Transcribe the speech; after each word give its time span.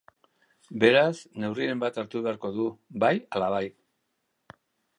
Beraz, 0.83 1.19
neurriren 1.43 1.83
bat 1.85 1.99
hartu 2.03 2.23
beharko 2.29 2.51
du, 2.57 2.65
bai 3.05 3.13
ala 3.41 3.51
bai. 3.57 3.63